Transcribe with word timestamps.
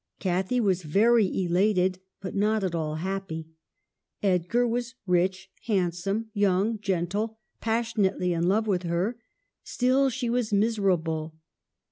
Cathy 0.17 0.59
was 0.59 0.81
very 0.81 1.27
elated, 1.43 1.99
but 2.21 2.33
not 2.33 2.63
at 2.63 2.73
all 2.73 2.95
happy. 2.95 3.49
Edgar 4.23 4.67
was 4.67 4.95
rich, 5.05 5.51
handsome, 5.67 6.31
young, 6.33 6.79
gentle, 6.79 7.37
pas 7.59 7.93
sionately 7.93 8.35
in 8.35 8.47
love 8.47 8.65
with 8.65 8.81
her; 8.81 9.21
still 9.63 10.09
she 10.09 10.27
was 10.27 10.51
misera 10.51 10.97
ble. 10.97 11.35